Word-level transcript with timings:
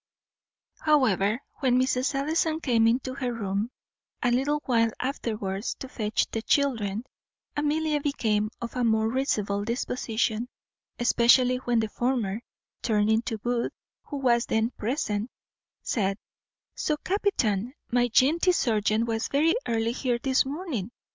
However, 0.79 1.39
when 1.59 1.79
Mrs. 1.79 2.15
Ellison 2.15 2.59
came 2.59 2.87
into 2.87 3.13
her 3.13 3.31
room 3.31 3.69
a 4.23 4.31
little 4.31 4.59
while 4.65 4.89
afterwards 4.99 5.75
to 5.75 5.87
fetch 5.87 6.25
the 6.31 6.41
children, 6.41 7.03
Amelia 7.55 8.01
became 8.01 8.49
of 8.59 8.75
a 8.75 8.83
more 8.83 9.07
risible 9.09 9.63
disposition, 9.63 10.49
especially 10.97 11.57
when 11.57 11.81
the 11.81 11.87
former, 11.87 12.41
turning 12.81 13.21
to 13.21 13.37
Booth, 13.37 13.73
who 14.05 14.17
was 14.17 14.47
then 14.47 14.71
present, 14.71 15.29
said, 15.83 16.17
"So, 16.73 16.97
captain, 16.97 17.75
my 17.91 18.07
jantee 18.07 18.53
serjeant 18.53 19.05
was 19.05 19.27
very 19.27 19.53
early 19.67 19.91
here 19.91 20.17
this 20.17 20.47
morning. 20.47 20.89